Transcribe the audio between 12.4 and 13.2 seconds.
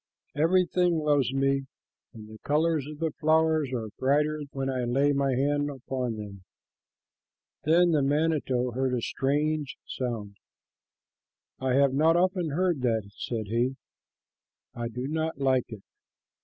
heard that,"